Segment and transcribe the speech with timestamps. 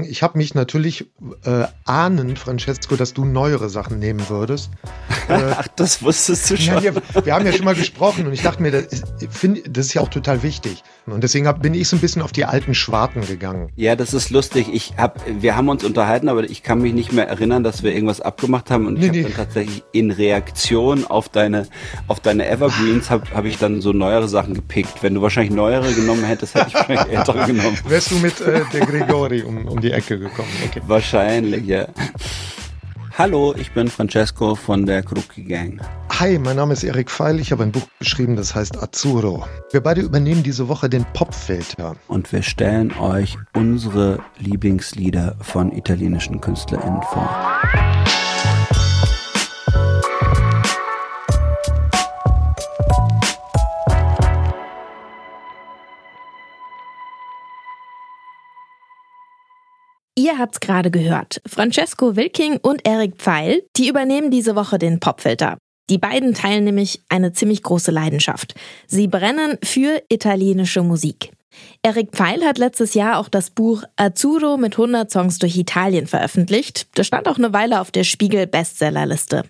[0.00, 1.04] Ich habe mich natürlich
[1.44, 4.70] äh, ahnen, Francesco, dass du neuere Sachen nehmen würdest.
[5.28, 6.82] Äh, Ach, das wusstest du schon.
[6.82, 9.62] Ja, wir, wir, haben ja schon mal gesprochen und ich dachte mir, das ist, find,
[9.68, 10.82] das ist ja auch total wichtig.
[11.06, 13.70] Und deswegen hab, bin ich so ein bisschen auf die alten Schwarten gegangen.
[13.74, 14.68] Ja, das ist lustig.
[14.72, 17.92] Ich hab, wir haben uns unterhalten, aber ich kann mich nicht mehr erinnern, dass wir
[17.92, 18.86] irgendwas abgemacht haben.
[18.86, 19.22] Und nee, ich habe nee.
[19.24, 21.66] dann tatsächlich in Reaktion auf deine,
[22.06, 25.02] auf deine Evergreens habe hab ich dann so neuere Sachen gepickt.
[25.02, 27.76] Wenn du wahrscheinlich neuere genommen hättest, hätte ich vielleicht ältere genommen.
[27.88, 30.48] Wärst du mit äh, der Gregori um, um die Ecke gekommen.
[30.68, 30.82] Okay.
[30.86, 31.88] Wahrscheinlich, ja.
[33.18, 35.80] Hallo, ich bin Francesco von der Kruki Gang.
[36.22, 37.40] Hi, mein Name ist Erik Feil.
[37.40, 39.44] Ich habe ein Buch geschrieben, das heißt Azzurro.
[39.72, 41.96] Wir beide übernehmen diese Woche den Popfilter.
[42.06, 47.28] Und wir stellen euch unsere Lieblingslieder von italienischen KünstlerInnen vor.
[60.14, 61.42] Ihr habt's gerade gehört.
[61.48, 65.58] Francesco Wilking und Eric Pfeil, die übernehmen diese Woche den Popfilter.
[65.92, 68.54] Die beiden teilen nämlich eine ziemlich große Leidenschaft.
[68.86, 71.32] Sie brennen für italienische Musik.
[71.82, 76.86] Eric Pfeil hat letztes Jahr auch das Buch Azzurro mit 100 Songs durch Italien veröffentlicht.
[76.94, 79.42] Das stand auch eine Weile auf der Spiegel Bestsellerliste.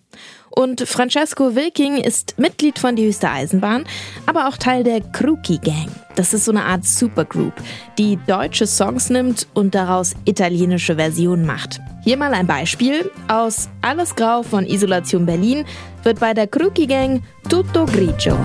[0.55, 3.85] Und Francesco Wilking ist Mitglied von Die Höchste Eisenbahn,
[4.27, 5.89] aber auch Teil der Kruki Gang.
[6.15, 7.55] Das ist so eine Art Supergroup,
[7.99, 11.81] die deutsche Songs nimmt und daraus italienische Versionen macht.
[12.05, 13.11] Hier mal ein Beispiel.
[13.29, 15.65] Aus Alles Grau von Isolation Berlin
[16.03, 18.37] wird bei der Kruki Gang Tutto Grigio.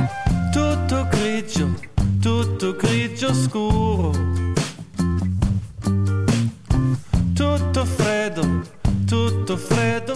[0.54, 1.68] Tutto grigio,
[2.22, 4.12] tutto grigio scuro.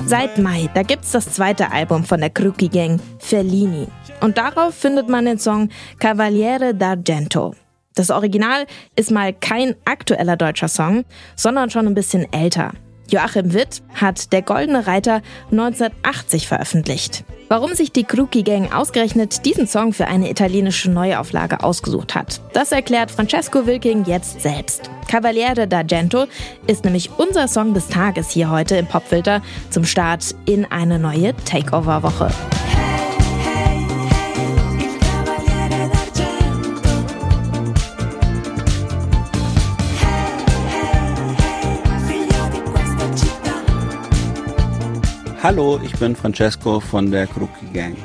[0.05, 3.87] Seit Mai, da gibt's das zweite Album von der Kruki Gang, Fellini.
[4.19, 7.53] Und darauf findet man den Song Cavaliere d'Argento.
[7.95, 12.71] Das Original ist mal kein aktueller deutscher Song, sondern schon ein bisschen älter.
[13.09, 15.21] Joachim Witt hat Der Goldene Reiter
[15.51, 17.23] 1980 veröffentlicht.
[17.49, 22.71] Warum sich die Kruki Gang ausgerechnet diesen Song für eine italienische Neuauflage ausgesucht hat, das
[22.71, 24.89] erklärt Francesco Wilking jetzt selbst.
[25.09, 26.27] Cavaliere d'Argento
[26.67, 31.35] ist nämlich unser Song des Tages hier heute im Popfilter zum Start in eine neue
[31.43, 32.31] Takeover-Woche.
[45.43, 47.95] Hallo, ich bin Francesco von der Kruki Gang.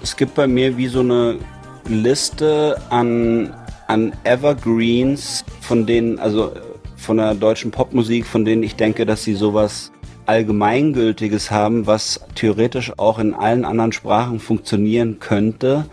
[0.00, 1.40] Es gibt bei mir wie so eine
[1.88, 3.52] Liste an,
[3.88, 6.52] an Evergreens, von denen, also
[6.96, 9.90] von der deutschen Popmusik, von denen ich denke, dass sie sowas
[10.26, 15.84] Allgemeingültiges haben, was theoretisch auch in allen anderen Sprachen funktionieren könnte.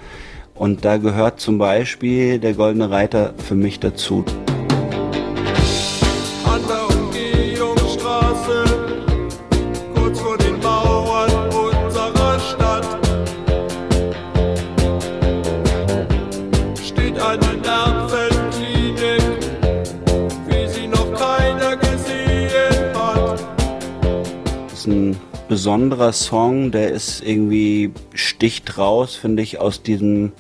[0.54, 4.24] Und da gehört zum Beispiel der Goldene Reiter für mich dazu.
[25.66, 30.32] Besonderer Song, der ist irgendwie sticht raus, finde ich, aus diesem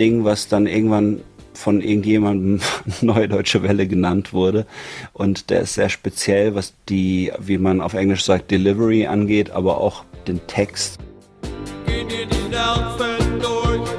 [0.00, 1.20] Ding, was dann irgendwann
[1.52, 2.60] von irgendjemandem
[3.02, 4.64] Neue Deutsche Welle genannt wurde.
[5.12, 9.76] Und der ist sehr speziell, was die, wie man auf Englisch sagt, Delivery angeht, aber
[9.76, 10.98] auch den Text.
[11.84, 13.90] Geh dir die Nerven durch,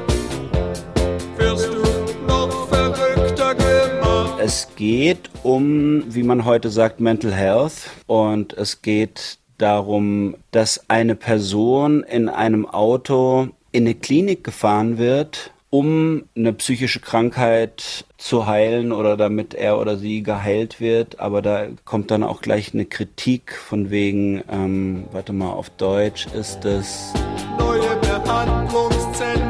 [1.37, 4.39] wirst du noch verrückter gemacht.
[4.41, 11.15] Es geht um, wie man heute sagt, Mental Health und es geht darum, dass eine
[11.15, 18.91] Person in einem Auto in eine Klinik gefahren wird, um eine psychische Krankheit zu heilen
[18.91, 21.19] oder damit er oder sie geheilt wird.
[21.19, 26.27] Aber da kommt dann auch gleich eine Kritik von wegen, ähm, warte mal, auf Deutsch
[26.27, 27.11] ist es.
[27.57, 29.42] Neue Behandlungszentren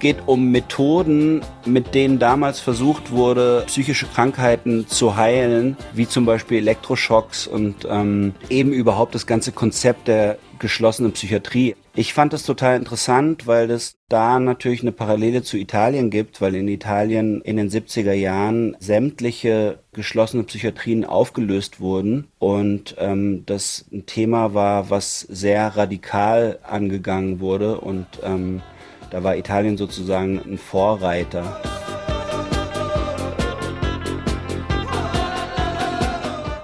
[0.00, 6.58] geht um Methoden, mit denen damals versucht wurde, psychische Krankheiten zu heilen, wie zum Beispiel
[6.58, 11.74] Elektroschocks und ähm, eben überhaupt das ganze Konzept der geschlossenen Psychiatrie.
[11.94, 16.54] Ich fand das total interessant, weil es da natürlich eine Parallele zu Italien gibt, weil
[16.54, 24.06] in Italien in den 70er Jahren sämtliche geschlossene Psychiatrien aufgelöst wurden und ähm, das ein
[24.06, 28.62] Thema war, was sehr radikal angegangen wurde und ähm,
[29.10, 31.60] da war Italien sozusagen ein Vorreiter.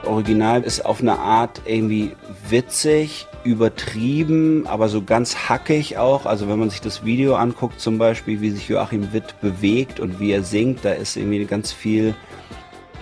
[0.04, 2.12] Original ist auf eine Art irgendwie
[2.48, 6.26] witzig, übertrieben, aber so ganz hackig auch.
[6.26, 10.20] Also wenn man sich das Video anguckt zum Beispiel, wie sich Joachim Witt bewegt und
[10.20, 12.14] wie er singt, da ist irgendwie ganz viel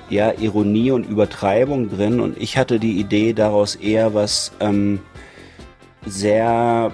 [0.08, 2.20] ja, Ironie und Übertreibung drin.
[2.20, 5.00] Und ich hatte die Idee, daraus eher was ähm,
[6.06, 6.92] sehr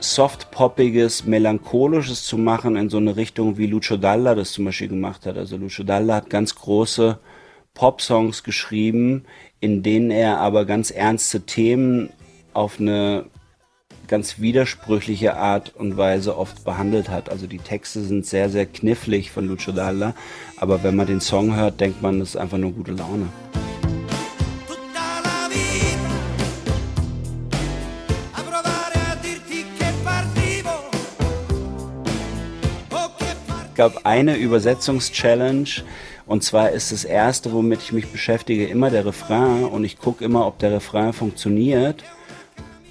[0.00, 5.26] soft-poppiges, melancholisches zu machen in so eine Richtung, wie Lucio Dalla das zum Beispiel gemacht
[5.26, 5.36] hat.
[5.36, 7.18] Also Lucio Dalla hat ganz große
[7.74, 9.24] Pop-Songs geschrieben,
[9.60, 12.10] in denen er aber ganz ernste Themen
[12.52, 13.26] auf eine
[14.08, 17.30] ganz widersprüchliche Art und Weise oft behandelt hat.
[17.30, 20.14] Also die Texte sind sehr, sehr knifflig von Lucio Dalla,
[20.56, 23.28] aber wenn man den Song hört, denkt man, das ist einfach nur gute Laune.
[33.80, 35.84] Gab eine Übersetzungschallenge
[36.26, 40.22] und zwar ist das erste, womit ich mich beschäftige, immer der Refrain und ich gucke
[40.22, 42.04] immer, ob der Refrain funktioniert,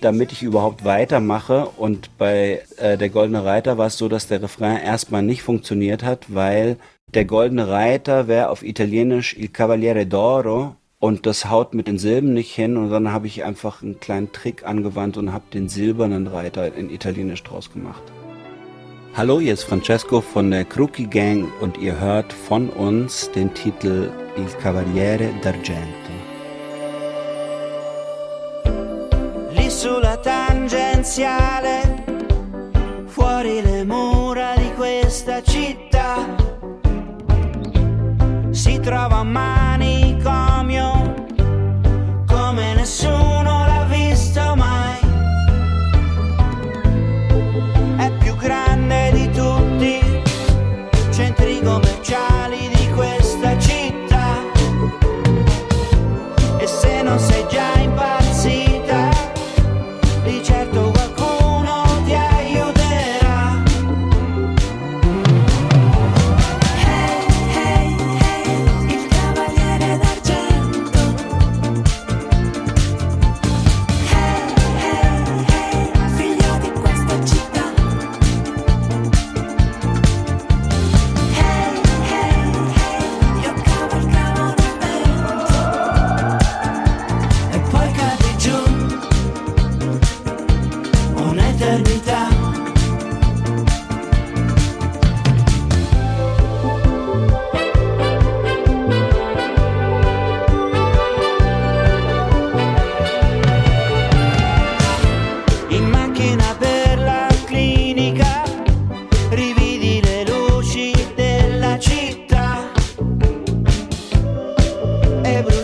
[0.01, 1.67] damit ich überhaupt weitermache.
[1.77, 6.01] Und bei äh, der Goldene Reiter war es so, dass der Refrain erstmal nicht funktioniert
[6.01, 6.77] hat, weil
[7.13, 12.33] der Goldene Reiter wäre auf Italienisch Il Cavaliere d'Oro und das haut mit den Silben
[12.33, 16.25] nicht hin und dann habe ich einfach einen kleinen Trick angewandt und habe den silbernen
[16.25, 18.01] Reiter in Italienisch draus gemacht.
[19.15, 24.11] Hallo, hier ist Francesco von der Crookie Gang und ihr hört von uns den Titel
[24.37, 26.11] Il Cavaliere d'Argento.
[29.51, 32.03] Lì sulla tangenziale,
[33.07, 36.15] fuori le mura di questa città,
[38.51, 39.31] si trova un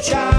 [0.05, 0.34] child.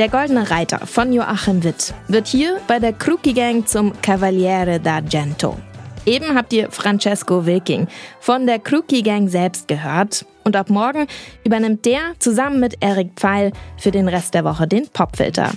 [0.00, 5.56] Der Goldene Reiter von Joachim Witt wird hier bei der Crookie Gang zum Cavaliere d'Argento.
[6.06, 7.86] Eben habt ihr Francesco Wilking
[8.18, 10.24] von der Crookie Gang selbst gehört.
[10.42, 11.06] Und ab morgen
[11.44, 15.50] übernimmt der zusammen mit Eric Pfeil für den Rest der Woche den Popfilter.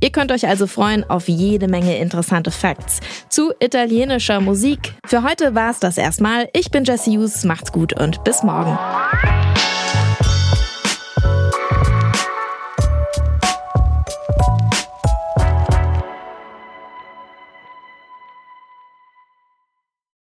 [0.00, 4.92] Ihr könnt euch also freuen auf jede Menge interessante Facts zu italienischer Musik.
[5.06, 6.48] Für heute war es das erstmal.
[6.52, 8.76] Ich bin Jesse Hughes, macht's gut und bis morgen.